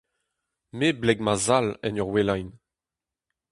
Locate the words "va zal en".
1.25-1.99